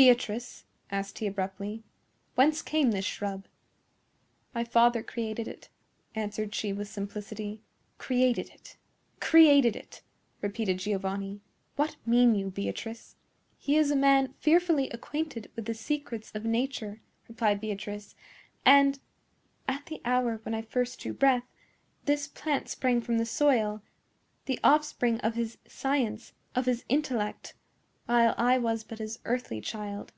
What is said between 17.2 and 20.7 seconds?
replied Beatrice; "and, at the hour when I